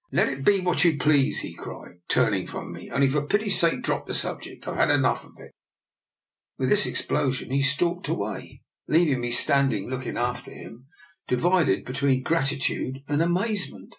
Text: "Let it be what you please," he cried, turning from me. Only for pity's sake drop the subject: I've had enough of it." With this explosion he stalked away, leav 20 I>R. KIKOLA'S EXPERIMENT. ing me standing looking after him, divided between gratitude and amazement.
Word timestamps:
"Let 0.12 0.28
it 0.28 0.44
be 0.44 0.60
what 0.60 0.84
you 0.84 0.96
please," 0.96 1.40
he 1.40 1.54
cried, 1.54 2.02
turning 2.06 2.46
from 2.46 2.70
me. 2.70 2.88
Only 2.88 3.08
for 3.08 3.26
pity's 3.26 3.58
sake 3.58 3.82
drop 3.82 4.06
the 4.06 4.14
subject: 4.14 4.68
I've 4.68 4.76
had 4.76 4.92
enough 4.92 5.24
of 5.24 5.32
it." 5.40 5.50
With 6.56 6.68
this 6.68 6.86
explosion 6.86 7.50
he 7.50 7.64
stalked 7.64 8.06
away, 8.06 8.22
leav 8.22 8.36
20 8.36 8.36
I>R. 8.36 8.36
KIKOLA'S 8.36 8.84
EXPERIMENT. 8.86 9.12
ing 9.12 9.20
me 9.20 9.32
standing 9.32 9.90
looking 9.90 10.16
after 10.16 10.52
him, 10.52 10.86
divided 11.26 11.84
between 11.84 12.22
gratitude 12.22 13.02
and 13.08 13.20
amazement. 13.20 13.96